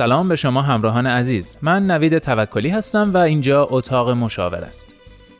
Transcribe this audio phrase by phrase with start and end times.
[0.00, 1.56] سلام به شما همراهان عزیز.
[1.62, 4.94] من نوید توکلی هستم و اینجا اتاق مشاور است.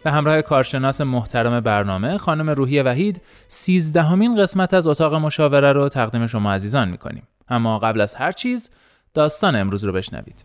[0.04, 6.26] به همراه کارشناس محترم برنامه خانم روحی وحید سیزدهمین قسمت از اتاق مشاوره رو تقدیم
[6.26, 7.22] شما عزیزان می‌کنیم.
[7.48, 8.70] اما قبل از هر چیز
[9.14, 10.44] داستان امروز رو بشنوید.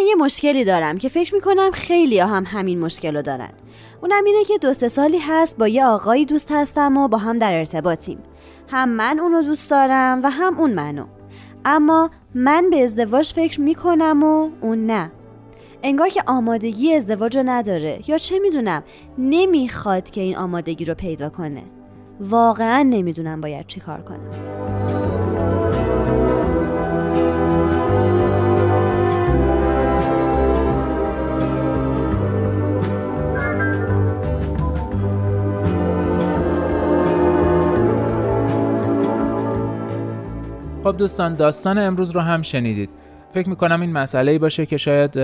[0.00, 3.48] من یه مشکلی دارم که فکر می‌کنم خیلی هم همین مشکل رو دارن.
[4.02, 7.36] اونم اینه که دو سه سالی هست با یه آقایی دوست هستم و با هم
[7.36, 8.18] در ارتباطیم.
[8.68, 11.04] هم من اونو دوست دارم و هم اون منو.
[11.64, 15.12] اما من به ازدواج فکر می‌کنم و اون نه.
[15.82, 18.00] انگار که آمادگی ازدواج رو نداره.
[18.06, 18.82] یا چه می‌دونم
[19.18, 21.62] نمی‌خواد که این آمادگی رو پیدا کنه.
[22.20, 24.89] واقعا نمی‌دونم باید چی کار کنم.
[40.84, 42.90] خب دوستان داستان امروز رو هم شنیدید.
[43.34, 45.14] فکر می‌کنم این مسئله باشه که شاید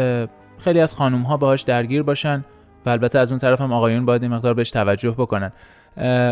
[0.58, 2.44] خیلی از خانوم ها باهاش درگیر باشن
[2.86, 5.52] و البته از اون طرف هم آقایون باید این مقدار بهش توجه بکنن.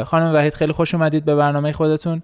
[0.05, 2.23] خانم وحید خیلی خوش اومدید به برنامه خودتون.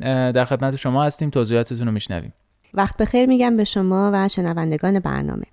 [0.00, 2.32] در خدمت شما هستیم توضیحاتتون رو میشنویم.
[2.74, 5.46] وقت بخیر میگم به شما و شنوندگان برنامه.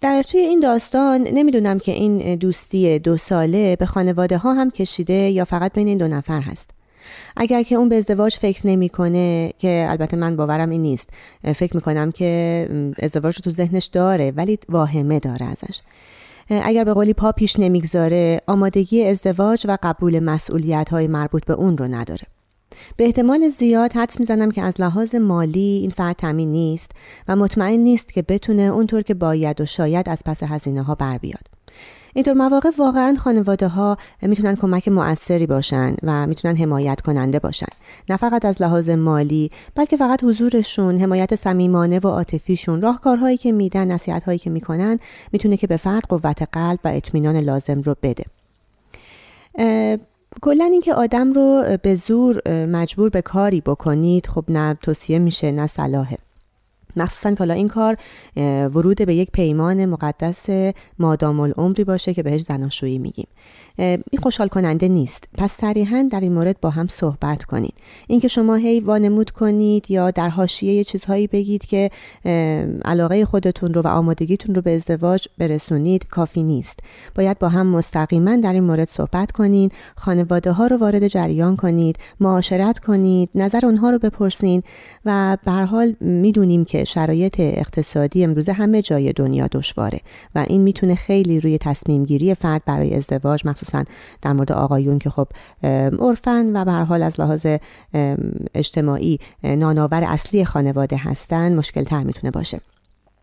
[0.00, 5.14] در توی این داستان نمی‌دونم که این دوستی دو ساله به خانواده ها هم کشیده
[5.14, 6.79] یا فقط بین این دو نفر هست.
[7.36, 11.10] اگر که اون به ازدواج فکر نمی‌کنه که البته من باورم این نیست.
[11.54, 15.80] فکر می‌کنم که ازدواج رو تو ذهنش داره ولی واهمه داره ازش.
[16.50, 21.78] اگر به قولی پا پیش نمی‌گذاره آمادگی ازدواج و قبول مسئولیت های مربوط به اون
[21.78, 22.22] رو نداره.
[22.96, 26.90] به احتمال زیاد حدس می‌زنم که از لحاظ مالی این فرد تامین نیست
[27.28, 31.18] و مطمئن نیست که بتونه اونطور که باید و شاید از پس هزینه ها بر
[31.18, 31.46] بیاد.
[32.14, 37.66] اینطور مواقع واقعا خانواده ها می‌تونن کمک مؤثری باشن و می‌تونن حمایت کننده باشن.
[38.08, 43.92] نه فقط از لحاظ مالی بلکه فقط حضورشون حمایت صمیمانه و عاطفیشون راهکارهایی که میدن
[43.92, 44.98] نصیحت هایی که می‌کنن
[45.32, 48.24] می‌تونه که به فرد قوت قلب و اطمینان لازم رو بده.
[50.42, 55.66] کلا اینکه آدم رو به زور مجبور به کاری بکنید خب نه توصیه میشه نه
[55.66, 56.18] صلاحه.
[56.96, 57.96] مخصوصا که این کار
[58.74, 63.26] ورود به یک پیمان مقدس مادام العمری باشه که بهش زناشویی میگیم.
[63.78, 65.24] این خوشحال کننده نیست.
[65.38, 67.74] پس صریحا در این مورد با هم صحبت کنید.
[68.08, 71.90] اینکه شما هی وانمود کنید یا در حاشیه یه چیزهایی بگید که
[72.84, 76.80] علاقه خودتون رو و آمادگیتون رو به ازدواج برسونید کافی نیست.
[77.14, 81.96] باید با هم مستقیما در این مورد صحبت کنید خانواده ها رو وارد جریان کنید
[82.20, 84.62] معاشرت کنید نظر اونها رو بپرسین
[85.04, 90.00] و به حال می‌دونیم که شرایط اقتصادی امروزه همه جای دنیا دشواره
[90.34, 93.84] و این می‌تونه خیلی روی تصمیم گیری فرد برای ازدواج مخصوصا
[94.22, 95.28] در مورد آقایون که خب
[95.98, 97.46] عرفن و به حال از لحاظ
[98.54, 102.60] اجتماعی نانآور اصلی خانواده هستن مشکل تر می‌تونه باشه.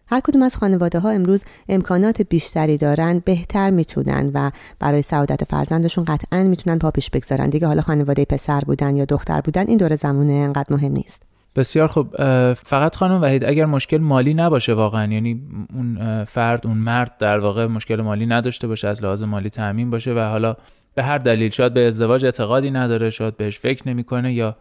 [0.09, 6.05] هر کدوم از خانواده ها امروز امکانات بیشتری دارن بهتر می‌تونن و برای سعادت فرزندشون
[6.05, 7.49] قطعا می‌تونن پا پیش بگذارن.
[7.49, 11.26] دیگه حالا خانواده پسر بودن یا دختر بودن این دور زمانه انقدر مهم نیست.
[11.57, 12.15] بسیار خوب.
[12.53, 15.41] فقط خانم وحید اگر مشکل مالی نباشه واقعا یعنی
[15.73, 20.13] اون فرد اون مرد در واقع مشکل مالی نداشته باشه از لحاظ مالی تامین باشه
[20.13, 20.55] و حالا
[20.95, 24.55] به هر دلیل شاید به ازدواج اعتقادی نداره شاید بهش فکر نمی‌کنه یا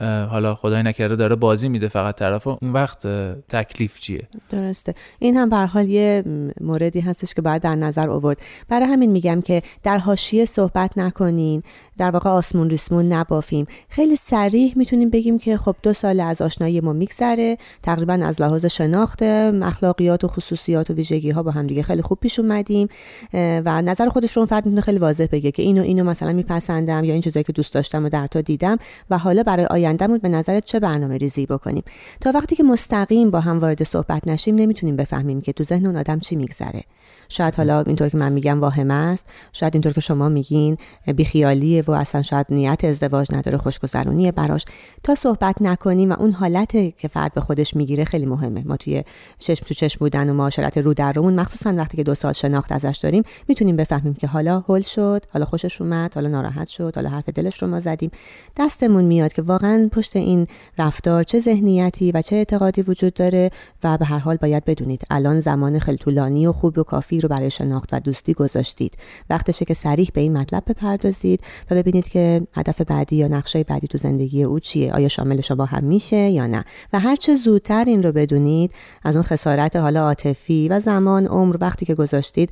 [0.00, 3.06] حالا خدای نکرده داره بازی میده فقط طرف اون وقت
[3.48, 4.94] تکلیف چیه؟ درسته.
[5.18, 6.24] این هم به حال یه
[6.60, 8.38] موردی هستش که باید در نظر آورد.
[8.68, 11.62] برای همین میگم که در حاشیه صحبت نکنین.
[11.98, 13.66] در واقع آسمون ریسمون نبافیم.
[13.88, 17.56] خیلی سریح می‌تونیم بگیم که خب دو سال از آشنایی ما میگذره.
[17.82, 22.18] تقریبا از لحاظ شناخت اخلاقیات و خصوصیات و ویژگی ها با هم دیگه خیلی خوب
[22.20, 22.88] پیش اومدیم.
[23.34, 27.12] و نظر خودش رو فرد می‌تونه خیلی واضح بگه که اینو اینو مثلا میپسندم یا
[27.12, 28.76] این چیزایی که دوست داشتم و در تا دیدم.
[29.10, 31.82] و حالا برای آیندهمون به نظرت چه برنامه ریزی بکنیم؟
[32.20, 35.96] تا وقتی که مستقیم با هم وارد صحبت نشیم نمی‌تونیم بفهمیم که تو ذهن اون
[35.96, 36.82] آدم چی میگذره.
[37.28, 40.76] شاید حالا اینطور که من میگم واهمه است شاید اینطور که شما میگین
[41.16, 44.64] بیخیالیه و اصلا شاید نیت ازدواج نداره خوشگذرونیه براش.
[45.02, 48.64] تا صحبت نکنیم و اون حالت که فرد به خودش می‌گیره خیلی مهمه.
[48.66, 49.04] ما توی
[49.38, 52.72] چشم تو چشم بودن و معاشرت رو در رومون مخصوصا وقتی که دو سال شناخت
[52.72, 57.08] ازش داریم می‌تونیم بفهمیم که حالا هل شد حالا خوشش اومد حالا ناراحت شد حالا
[57.08, 58.10] حرف دلش رو ما زدیم.
[58.56, 60.46] دستمون میاد که واقعا پشت این
[60.78, 63.50] رفتار چه ذهنیتی و چه اعتقادی وجود داره
[63.84, 67.28] و به هر حال باید بدونید الان زمان خیلی طولانی و خوب و کافی رو
[67.28, 68.96] برای شناخت و دوستی گذاشتید.
[69.30, 71.40] وقتشه که سریح به این مطلب بپردازید
[71.70, 75.64] و ببینید که هدف بعدی یا نقشه بعدی تو زندگی او چیه آیا شامل شما
[75.64, 76.64] هم میشه یا نه.
[76.92, 78.72] و هر چه زودتر این رو بدونید
[79.04, 82.50] از اون خسارت حالا عاطفی و زمان عمر وقتی که گذاشتید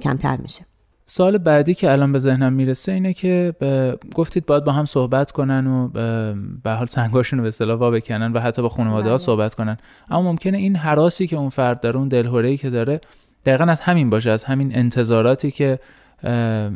[0.00, 0.73] کمتر میشه.
[1.06, 3.54] سال بعدی که الان به ذهنم می‌رسه اینه که
[4.14, 5.88] گفتید باید با هم صحبت کنن و
[6.62, 9.24] به حال سنگاشون رو به اصطلاح وا بکنن و حتی با خانواده ها بله.
[9.24, 9.76] صحبت کنن.
[10.10, 13.00] اما ممکنه این حراسی که اون فرد داره اون دلهوره‌ای که داره
[13.46, 15.78] دقیقا از همین باشه از همین انتظاراتی که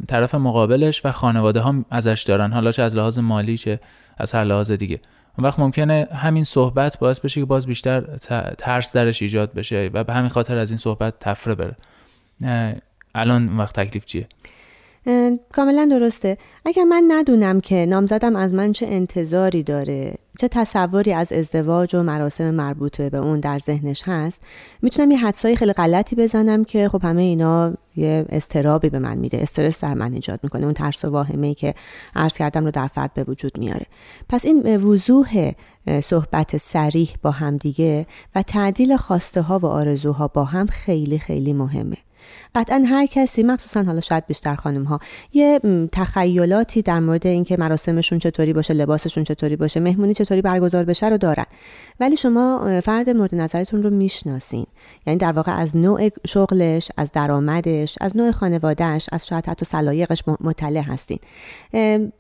[0.09, 2.53] طرف مقابلش و خانواده ها ازش دارن.
[2.53, 3.81] حالا چه از لحاظ مالی چه
[4.19, 5.01] از هر لحاظ دیگه.
[5.39, 8.01] اون وقت ممکنه همین صحبت باعث بشه که باز بیشتر
[8.59, 11.77] ترس درش ایجاد بشه و به همین خاطر از این صحبت تفره بره.
[13.15, 14.29] الان وقت تکلیف چیه؟
[15.53, 16.39] کاملا درسته.
[16.65, 22.03] اگر من ندونم که نامزدم از من چه انتظاری داره چه تصوری از ازدواج و
[22.03, 24.43] مراسم مربوطه به اون در ذهنش هست
[24.83, 29.39] می‌تونم یه حدسایی خیلی غلطی بزنم که خب همه اینا یه استرابی به من میده.
[29.43, 30.65] استرس در من ایجاد می‌کنه.
[30.65, 31.75] اون ترس و واهمه ای که
[32.17, 33.87] عرض کردم رو در فرد به وجود میاره.
[34.29, 35.53] پس این وضوح
[36.01, 41.97] صحبت سریح با همدیگه و تعدیل خواسته ها و آرزوها با هم خیلی خیلی مهمه.
[42.55, 45.01] قطعا هر کسی مخصوصا حالا شاید بیشتر خانم ها
[45.33, 45.61] یه
[45.93, 51.19] تخیلاتی در مورد اینکه مراسمشون چطوری باشه لباسشون چطوری باشه مهمونی چطوری برگزار بشه رو
[51.19, 51.47] دارن.
[52.01, 54.67] ولی شما فرد مورد نظرتون رو می‌شناسین.
[55.07, 60.23] یعنی در واقع از نوع شغلش از درآمدش از نوع خانوادهش از شاید حتی سلایقش
[60.41, 61.19] مطلع هستین.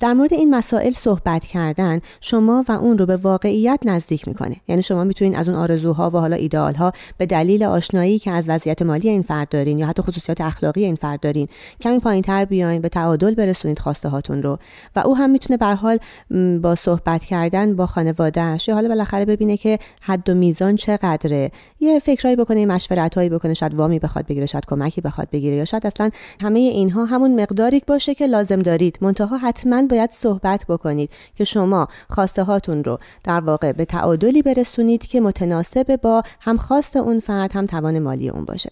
[0.00, 4.56] در مورد این مسائل صحبت کردن شما و اون رو به واقعیت نزدیک می‌کنه.
[4.68, 8.82] یعنی شما می‌تونین از اون آرزوها و حالا ایدئالها به دلیل آشنایی که از وضعیت
[8.82, 11.48] مالی این فرد دارین یا حتی خصوصیات اخلاقی این فرد دارین.
[11.80, 14.58] کمی پایین تر بیاین به تعادل برسونید خواسته هاتون رو.
[14.96, 15.98] و او هم می‌تونه به حال
[16.62, 21.50] با صحبت کردن با خانوادهش یا حالا بالاخره ببینه که حد و میزان چقدره.
[21.80, 25.86] یه فکرایی بکنه مشورتایی بکنه شاید وامی بخواد بگیره شاید کمکی بخواد بگیره یا شاید
[25.86, 26.10] اصلا
[26.40, 28.98] همه اینها همون مقداری باشه که لازم دارید.
[29.00, 35.06] منتها حتما باید صحبت بکنید که شما خواسته هاتون رو در واقع به تعادلی برسونید
[35.06, 38.70] که متناسب با هم خواست اون فرد هم توان مالی اون باشه.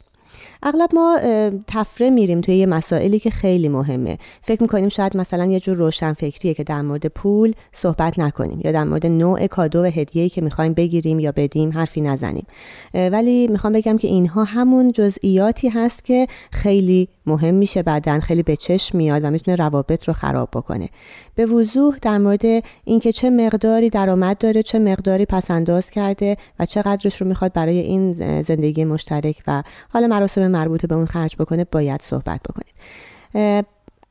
[0.63, 1.19] اغلب ما
[1.67, 4.19] تفره میریم توی یه مسائلی که خیلی مهمه.
[4.43, 8.73] فکر می‌کنیم شاید مثلا یه جور روشن فکریه که در مورد پول صحبت نکنیم یا
[8.73, 12.47] در مورد نوع کادو و هدیه‌ای که می‌خوایم بگیریم یا بدیم حرفی نزنیم.
[12.95, 18.57] ولی می‌خوام بگم که اینها همون جزئیاتی هست که خیلی مهم میشه بعدا خیلی به
[18.57, 20.89] چشم میاد و می‌تونه روابط رو خراب بکنه.
[21.35, 22.45] به وضوح در مورد
[22.85, 27.79] اینکه چه مقداری درآمد داره چه مقداری پس انداز کرده و چقدرش رو می‌خواد برای
[27.79, 28.13] این
[28.43, 32.75] زندگی مشترک و حالا مراسم مربوط به اون خرج بکنه باید صحبت بکنید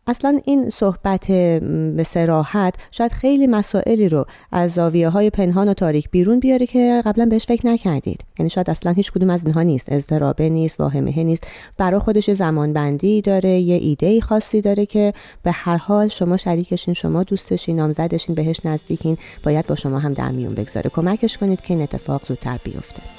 [0.08, 1.28] اصلا این صحبت
[1.96, 7.02] به سراحت شاید خیلی مسائلی رو از زاویه های پنهان و تاریک بیرون بیاره که
[7.06, 8.22] قبلا بهش فکر نکردید.
[8.40, 9.92] یعنی شاید اصلا هیچ کدوم از اینها نیست.
[9.92, 11.48] اضطرابه نیست واهمه نیست.
[11.78, 15.14] برای خودش زمان بندی داره یه ایده خاصی داره که
[15.44, 19.18] به هر حال شما شریکشین شما دوستشین نامزدشین بهش نزدیکین.
[19.44, 20.90] باید با شما هم در میون بگذاره.
[20.90, 23.15] کمکش کنید که این اتفاق زودتر بیفته.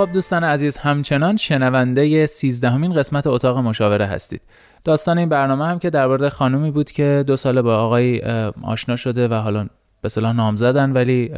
[0.00, 4.42] خب دوستان عزیز همچنان شنونده سیزدهمین قسمت اتاق مشاوره هستید.
[4.84, 8.20] داستان این برنامه هم که در خانومی بود که دو ساله با آقای
[8.62, 9.66] آشنا شده و حالا
[10.02, 11.28] به صلاح نام زدن ولی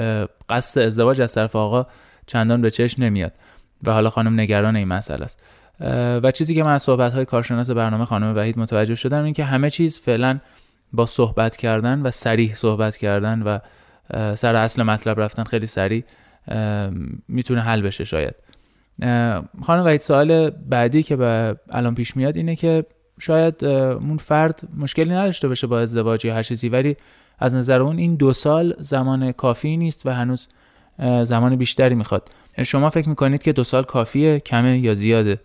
[0.48, 1.86] قصد ازدواج از طرف آقا
[2.26, 3.32] چندان به چشم نمیاد
[3.86, 5.42] و حالا خانم نگران این مسئله است.
[6.22, 9.44] و چیزی که من از صحبت های کارشناس برنامه خانم وحید متوجه شدم این که
[9.44, 10.38] همه چیز فعلا
[10.92, 13.58] با صحبت کردن و سریح صحبت کردن و
[14.34, 16.04] سر اصل مطلب رفتن خیلی سریع
[17.28, 18.34] می‌تونه حل بشه شاید.
[19.62, 22.86] خانم وحید سوال بعدی که به الان پیش میاد اینه که
[23.18, 26.96] شاید اون فرد مشکلی نداشته باشه با ازدواج یا هر چیزی ولی
[27.38, 30.48] از نظر اون این دو سال زمان کافی نیست و هنوز
[31.22, 32.30] زمان بیشتری می‌خواد.
[32.62, 35.40] شما فکر می‌کنید که دو سال کافیه کمه یا زیاده؟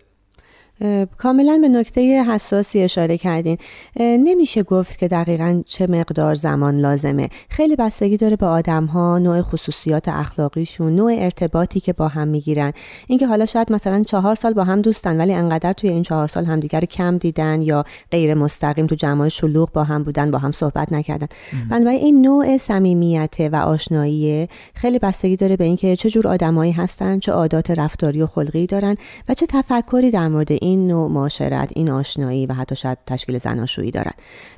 [1.18, 3.58] کاملا به نکته حساسی اشاره کردین.
[4.00, 7.28] نمیشه گفت که دقیقا چه مقدار زمان لازمه.
[7.48, 12.72] خیلی بستگی داره به آدم ها نوع خصوصیات اخلاقیشون نوع ارتباطی که با هم می‌گیرن.
[13.06, 16.44] اینکه حالا شاید مثلا چهار سال با هم دوستن ولی انقدر توی این چهار سال
[16.44, 20.92] همدیگر کم دیدن یا غیر مستقیم تو جماع شلوغ با هم بودن با هم صحبت
[20.92, 21.26] نکردن.
[21.70, 27.18] بنابراین این نوع صمیمیت و آشنایی خیلی بستگی داره به اینکه چه جور آدمایی هستن
[27.18, 28.96] چه عادات رفتاری و خلقی دارن
[29.28, 33.90] و چه تفکری در مورد این نوع معاشرت این آشنایی و حتی شاید تشکیل زناشویی
[33.90, 34.12] دارن.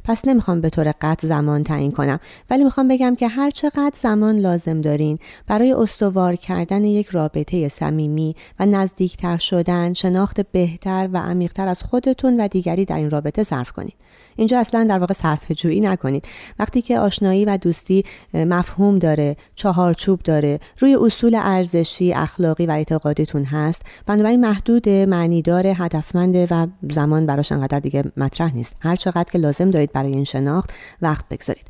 [0.05, 4.37] پس نمی‌خوام به طور قطع زمان تعیین کنم ولی می‌خوام بگم که هر چقدر زمان
[4.37, 11.69] لازم دارین برای استوار کردن یک رابطه صمیمی و نزدیکتر شدن شناخت بهتر و عمیقتر
[11.69, 13.95] از خودتون و دیگری در این رابطه صرف کنید
[14.37, 20.21] اینجا اصلا در واقع صرف جویی نکنید وقتی که آشنایی و دوستی مفهوم داره چهارچوب
[20.23, 25.67] داره روی اصول ارزشی اخلاقی و اعتقادیتون هست بنابراین محدود معنیدار
[26.00, 28.76] هدفمند و زمان براش انقدر دیگه مطرح نیست.
[28.80, 30.71] هر چقدر که لازم دارید برای این شناخت
[31.02, 31.66] وقت بگذارید.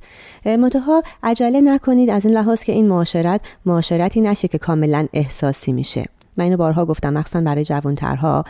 [0.47, 6.05] منتها عجله نکنید از این لحاظ که این معاشرت معاشرتی نشه که کاملا احساسی میشه.
[6.37, 8.45] من اینو بارها گفتم مخصوصا برای جوانترها.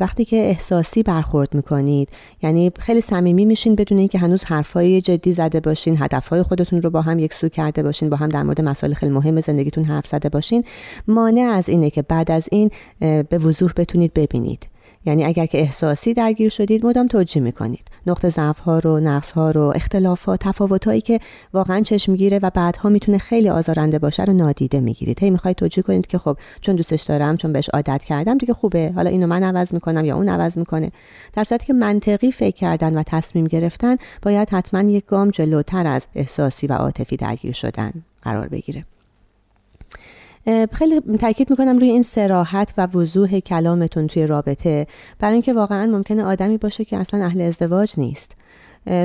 [0.00, 2.08] وقتی که احساسی برخورد می‌کنید
[2.42, 7.02] یعنی خیلی صمیمی میشین بدون اینکه هنوز حرفای جدی زده باشین هدفهای خودتون رو با
[7.02, 10.64] هم یکسو کرده باشین با هم در مورد مسائل خیلی مهم زندگیتون حرف زده باشین.
[11.08, 12.70] مانع از اینه که بعد از این
[13.00, 14.68] به وضوح بتونید ببینید.
[15.06, 17.88] یعنی اگر که احساسی درگیر شدید مدام توجیه می‌کنید.
[18.06, 21.20] نقطه ضعف ها رو نقص ها رو اختلافات تفاوت هایی که
[21.52, 25.20] واقعا چشم می‌گیره و بعدها می‌تونه خیلی آزارنده باشه رو نادیده می‌گیرید.
[25.20, 28.92] هی می‌خواید توجیه کنید که خب چون دوستش دارم چون بهش عادت کردم دیگه خوبه.
[28.94, 30.90] حالا اینو من عوض می‌کنم یا اون عوض می‌کنه.
[31.32, 36.06] در صورتی که منطقی فکر کردن و تصمیم گرفتن باید حتما یک گام جلوتر از
[36.14, 37.92] احساسی و عاطفی درگیر شدن
[38.22, 38.84] قرار بگیره.
[40.72, 44.86] خیلی تاکید می‌کنم روی این سراحت و وضوح کلامتون توی رابطه.
[45.18, 48.36] برای اینکه واقعا ممکنه آدمی باشه که اصلا اهل ازدواج نیست.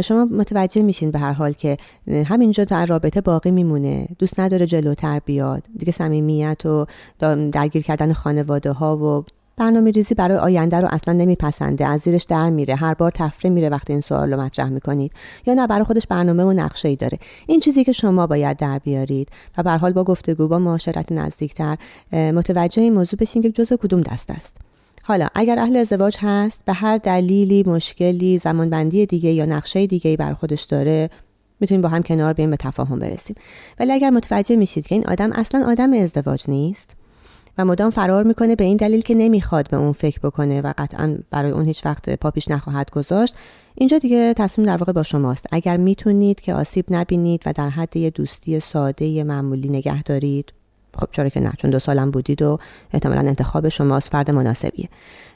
[0.03, 1.77] شما متوجه میشین به هر حال که
[2.25, 4.07] همینجا در رابطه باقی میمونه.
[4.19, 5.63] دوست نداره جلوتر بیاد.
[5.77, 6.85] دیگه صمیمیت و
[7.51, 9.23] درگیر کردن خانواده ها و
[9.59, 11.87] برنامه ریزی برای آینده رو اصلا نمیپسنده.
[11.87, 12.75] از زیرش در میره.
[12.75, 15.11] هر بار تفره میره وقتی این سوال رو مطرح می‌کنید.
[15.47, 17.19] یا نه برای خودش برنامه و نقشه ای داره.
[17.47, 19.29] این چیزی که شما باید در بیارید.
[19.57, 21.75] و به حال با گفتگو با معاشرت نزدیکتر.
[22.11, 24.57] متوجه این موضوع بشین که جزء کدوم دست است.
[25.03, 30.33] حالا اگر اهل ازدواج هست به هر دلیلی مشکلی زمانبندی دیگه یا نقشه دیگه بر
[30.33, 31.09] خودش داره
[31.59, 33.35] می‌تونیم با هم کنار بیایم به تفاهم برسیم.
[33.79, 36.95] ولی اگر متوجه میشید که این آدم اصلا آدم ازدواج نیست
[37.57, 41.17] و مدام فرار می‌کنه به این دلیل که نمی‌خواد به اون فکر بکنه و قطعا
[41.31, 43.35] برای اون هیچ وقت پاپیش نخواهد گذاشت.
[43.75, 45.45] اینجا دیگه تصمیم در واقع با شماست.
[45.51, 50.53] اگر می‌تونید که آسیب نبینید و در حد یه دوستی ساده معمولی نگه دارید
[50.97, 52.59] خب چرا که نه چون دو سالم بودید و
[52.93, 54.89] احتمالا انتخاب شماست فرد مناسبیه.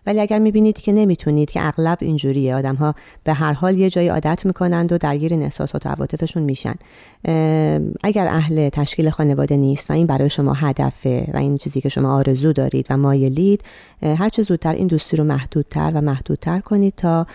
[0.06, 2.56] ولی اگر می‌بینید که نمی‌تونید که اغلب اینجوریه.
[2.56, 6.44] آدم ها به هر حال یه جایی عادت می‌کنند و درگیر این احساسات و عواطفشون
[6.44, 6.76] میشن.
[8.04, 12.16] اگر اهل تشکیل خانواده نیست و این برای شما هدفه و این چیزی که شما
[12.16, 13.64] آرزو دارید و مایلید
[14.02, 17.28] هر چه زودتر این دوستی رو محدودتر و محدودتر کنید تا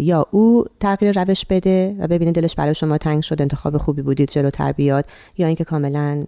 [0.00, 4.30] یا او تغییر روش بده و ببینید دلش برای شما تنگ شد انتخاب خوبی بودید
[4.30, 5.06] جلوتر بیاد
[5.38, 6.22] یا اینکه کاملا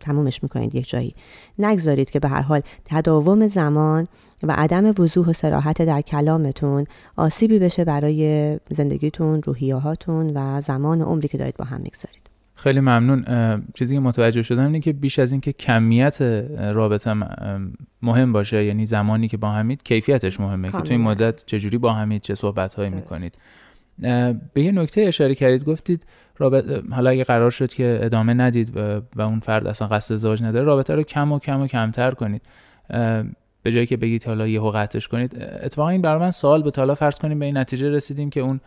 [0.00, 1.14] تمومش می‌کنید یک جایی.
[1.58, 4.08] نگذارید که به هر حال تداوم زمان
[4.42, 6.84] و عدم وضوح و سراحت در کلامتون
[7.16, 12.30] آسیبی بشه برای زندگیتون روحیهاتون و زمان و عمری که دارید با هم می‌گذارید.
[12.54, 13.24] خیلی ممنون.
[13.74, 16.22] چیزی که متوجه شدم اینه که بیش از اینکه کمیت
[16.74, 17.14] رابطه
[18.02, 21.92] مهم باشه یعنی زمانی که با همید کیفیتش مهمه که تو این مدت چجوری با
[21.92, 23.38] همید چه صحبت هایی می‌کنید.
[24.54, 26.06] به یه نکته اشاره کردید گفتید
[26.38, 28.76] رابطه حالا اگه قرار شد که ادامه ندید
[29.16, 32.42] و اون فرد اصلا قصد ازدواج نداره رابطه رو کم و کم و کمتر کنید.
[33.62, 36.94] به جایی که بگید حالا یهو قطعش کنید اتفاقا این برای من سوال به حالا
[36.94, 38.60] فرض کنیم به این نتیجه رسیدیم که اون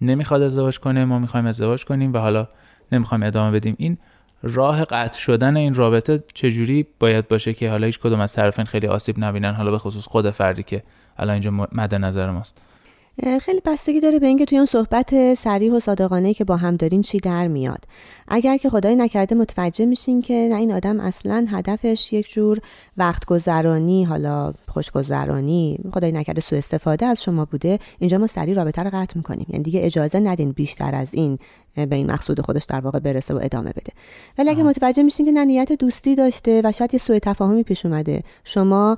[0.00, 2.48] نمی‌خواد ازدواج کنه ما می‌خوایم ازدواج کنیم و حالا
[2.92, 3.74] نمی‌خوایم ادامه بدیم.
[3.78, 3.98] این
[4.42, 8.86] راه قطع شدن این رابطه چجوری باید باشه که حالا هیچ کدوم از طرفین خیلی
[8.86, 10.82] آسیب نبینن؟ حالا به خصوص خود فردی که
[11.18, 12.62] الان اینجا مد نظر ماست.
[13.40, 17.02] خیلی بستگی داره به اینکه توی اون صحبت سریح و صادقانه که با هم دارین
[17.02, 17.84] چی در میاد.
[18.28, 22.58] اگر که خدای نکرده متوجه میشین که نه این آدم اصلا هدفش یک جور
[22.96, 27.78] وقت گذرانی حالا خوشگذرانی خدای نکرده سوء استفاده از شما بوده.
[27.98, 29.46] اینجا ما سریع رابطه رو قطع می‌کنیم.
[29.48, 31.38] یعنی دیگه اجازه ندین بیشتر از این
[31.74, 33.92] به این مقصود خودش در واقع برسه و ادامه بده.
[34.38, 37.86] ولی اگه متوجه میشین که نه نیت دوستی داشته و شاید یه سوء تفاهمی پیش
[37.86, 38.22] اومده.
[38.44, 38.96] شما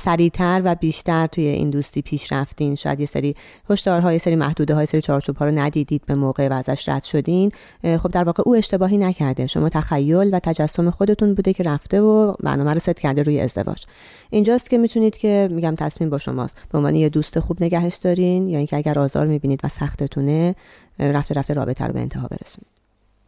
[0.00, 2.74] سریعتر و بیشتر توی این دوستی پیش رفتین.
[2.74, 3.34] شاید یه سری
[3.70, 7.04] هشدارها یه سری محدوده های سری چارچوب ها رو ندیدید به موقع و ازش رد
[7.04, 7.50] شدین.
[7.82, 9.46] خب در واقع او اشتباهی نکرده.
[9.46, 13.84] شما تخیل و تجسم خودتون بوده که رفته و برنامه رو ست کرده روی ازدواج.
[14.30, 16.56] اینجاست که می‌تونید که میگم تصمیم با شماست.
[16.72, 20.54] به عنوان یه دوست خوب نگهش دارین یا اینکه اگر آزار می‌بینید و سختتونه
[20.98, 22.74] رفته رفته رابطه رو به انتها برسونید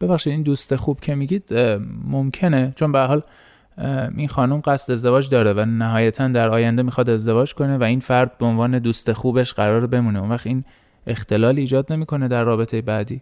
[0.01, 1.53] ببخشید این دوست خوب که میگید
[2.05, 3.21] ممکنه چون به حال
[4.17, 8.37] این خانم قصد ازدواج داره و نهایتا در آینده می‌خواد ازدواج کنه و این فرد
[8.37, 10.19] به عنوان دوست خوبش قرار بمونه.
[10.19, 10.63] اون وقت این
[11.07, 13.21] اختلال ایجاد نمی‌کنه در رابطه بعدی.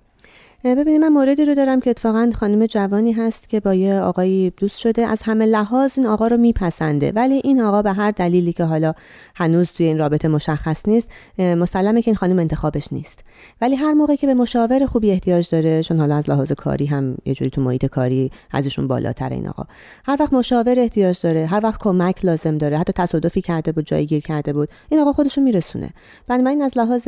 [0.64, 4.78] ببینید من موردی رو دارم که اتفاقا خانم جوانی هست که با یه آقایی دوست
[4.78, 5.08] شده.
[5.08, 7.12] از همه لحاظ این آقا رو میپسنده.
[7.12, 8.94] ولی این آقا به هر دلیلی که حالا
[9.36, 13.20] هنوز توی این رابطه مشخص نیست مسلمه که این خانم انتخابش نیست.
[13.62, 17.18] ولی هر موقع که به مشاور خوبی احتیاج داره چون حالا از لحاظ کاری هم
[17.26, 19.64] یه جوری تو محیط کاری ازشون بالاتر این آقا.
[20.06, 24.06] هر وقت مشاور احتیاج داره هر وقت کمک لازم داره حتی تصادفی کرده بود جایی
[24.06, 25.90] گیر کرده بود این آقا خودشون میرسونه.
[26.28, 27.08] بنابراین از لحاظ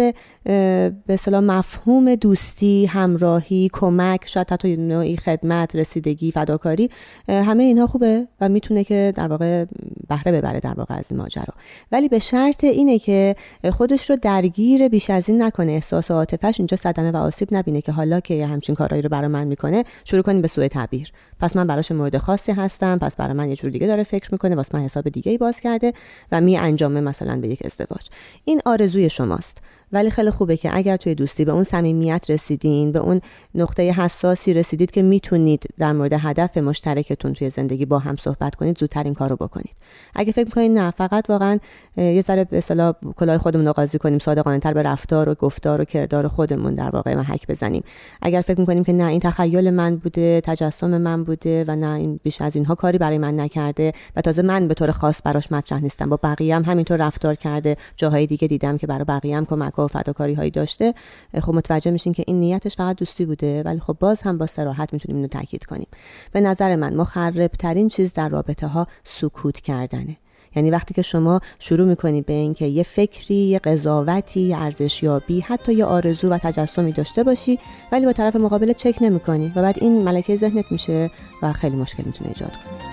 [1.07, 6.89] به مفهوم دوستی همراه همراهی کمک شاید حتی نوعی خدمت رسیدگی فداکاری
[7.27, 9.65] همه اینها خوبه و می‌تونه که در واقع
[10.07, 11.53] بهره ببره در واقع از ماجرا.
[11.91, 13.35] ولی به شرط اینه که
[13.71, 15.71] خودش رو درگیر بیش از این نکنه.
[15.71, 19.27] احساس و عاطفش اینجا صدمه و آسیب نبینه که حالا که همچین کارهایی رو برای
[19.27, 21.11] من می‌کنه شروع کنیم به سوء تعبیر.
[21.39, 24.55] پس من براش مورد خاصی هستم پس برای من یه جور دیگه داره فکر می‌کنه
[24.55, 25.93] واسه من حساب دیگه ای باز کرده
[26.31, 28.07] و می انجامه مثلا به یک ازدواج.
[28.45, 29.61] این آرزوی شماست.
[29.91, 33.21] ولی خیلی خوبه که اگر توی دوستی به اون صمیمیت رسیدین به اون
[33.55, 38.77] نقطه حساسی رسیدید که می‌تونید در مورد هدف مشترکتون توی زندگی با هم صحبت کنید
[38.77, 39.75] زودتر این کارو بکنید.
[40.15, 41.59] اگه فکر می‌کنید نه فقط واقعا
[41.97, 45.81] یه ذره به اصطلاح کلاه خودمون رو قاضی کنیم صادقانه تر به رفتار و گفتار
[45.81, 47.83] و کردار خودمون در واقع محک بزنیم.
[48.21, 52.19] اگر فکر می‌کنیم که نه این تخیل من بوده تجسم من بوده و نه این
[52.23, 55.79] بیش از اینها کاری برای من نکرده و تازه من به طور خاص براش مطرح
[55.79, 59.76] نیستم با بقیه هم همینطور رفتار کرده جاهای دیگه دیدم که برای بقیه هم کمک
[59.83, 60.93] و فداکاری هایی داشته
[61.41, 64.93] خب متوجه میشین که این نیتش فقط دوستی بوده ولی خب باز هم با سراحت
[64.93, 65.87] می‌تونیم اینو تاکید کنیم.
[66.31, 70.17] به نظر من مخرب ترین چیز در رابطه ها سکوت کردنه.
[70.55, 75.73] یعنی وقتی که شما شروع می‌کنید به اینکه یه فکری یه قضاوتی یه ارزشیابی حتی
[75.73, 77.59] یه آرزو و تجسمی داشته باشی
[77.91, 82.03] ولی با طرف مقابل چک نمی‌کنی و بعد این ملکه ذهنت میشه و خیلی مشکل
[82.05, 82.86] می‌تونه ایجاد کنه.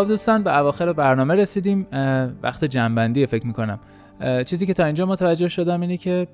[0.00, 1.86] خب دوستان به اواخر برنامه رسیدیم.
[2.42, 3.80] وقت جنبندی فکر می‌کنم.
[4.46, 6.28] چیزی که تا اینجا متوجه شدم اینه که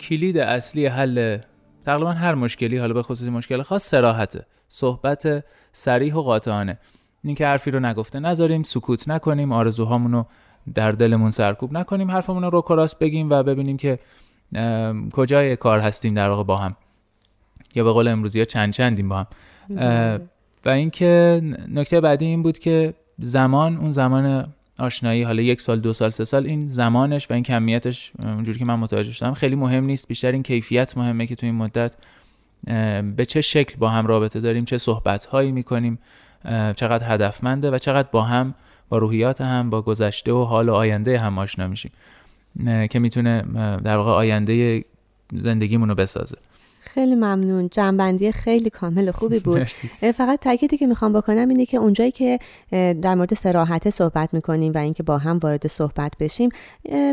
[0.00, 1.38] کلید اصلی حل
[1.84, 6.78] تقریبا هر مشکلی حالا به خصوص مشکل خاص سراحته صحبت سریح و قاطعانه.
[7.24, 10.26] اینکه حرفی رو نگفته نذاریم سکوت نکنیم آرزوهامون رو
[10.74, 13.98] در دلمون سرکوب نکنیم حرفمون رو رو بگیم و ببینیم که
[15.12, 16.76] کجای کار هستیم در واقع با هم.
[17.74, 19.26] یا به قول امروزی ها چند چندیم با هم.
[20.64, 25.92] و اینکه نکته بعدی این بود که زمان اون زمان آشنایی حالا یک سال دو
[25.92, 29.84] سال سه سال این زمانش و این کمیتش اونجوری که من متوجه شدم خیلی مهم
[29.84, 30.08] نیست.
[30.08, 31.96] بیشتر این کیفیت مهمه که تو این مدت
[33.16, 35.98] به چه شکل با هم رابطه داریم چه صحبت هایی می‌کنیم
[36.76, 38.54] چقدر هدفمنده و چقدر با هم
[38.88, 41.92] با روحیات هم با گذشته و حال و آینده هم آشنا میشیم
[42.90, 43.42] که می‌تونه
[43.84, 44.84] در واقع آینده
[45.34, 46.38] زندگیمون رو بسازه.
[46.84, 47.68] خیلی ممنون.
[47.68, 49.62] جنبندی خیلی کامل خوبی بود.
[50.14, 52.38] فقط تاکیدی که می‌خوام بکنم اینه که اونجایی که
[52.70, 56.48] در مورد سراحت صحبت می‌کنیم و اینکه با هم وارد صحبت بشیم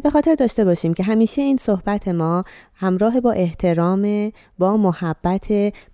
[0.04, 2.44] به خاطر داشته باشیم که همیشه این صحبت ما
[2.76, 5.48] همراه با احترام با محبت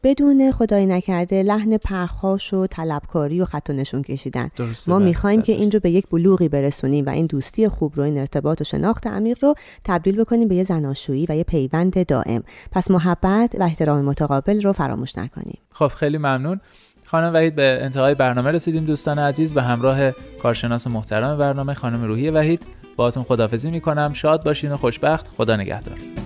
[0.04, 4.50] بدون خدای نکرده لحن پرخاش و طلبکاری و خط و نشون کشیدن.
[4.88, 8.04] ما بله، می‌خوایم که این رو به یک بلوغی برسونیم و این دوستی خوب رو
[8.04, 12.44] این ارتباط و شناخت عمیق رو تبدیل بکنیم به یه زناشویی و یه پیوند دائم.
[12.72, 15.58] پس محبت و احترام متقابل رو فراموش نکنیم.
[15.72, 16.62] خب خیلی ممنون.
[17.06, 19.54] خانم وحید به انتهای برنامه رسیدیم دوستان عزیز.
[19.54, 22.64] به همراه کارشناس محترم برنامه خانم روحی وحید.
[22.96, 24.14] باهاتون خدافزی می‌کنم.
[24.14, 25.32] شاد باشین و خوشبخت.
[25.38, 26.25] خدا نگهدار.